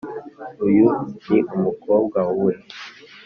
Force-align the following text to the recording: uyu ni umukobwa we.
uyu 0.65 0.87
ni 1.27 1.39
umukobwa 1.55 2.19
we. 2.43 2.53